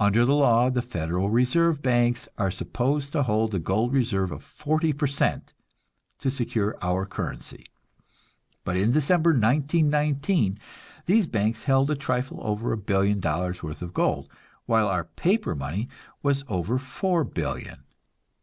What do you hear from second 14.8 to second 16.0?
our paper money